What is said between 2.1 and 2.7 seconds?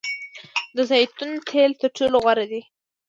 غوره دي.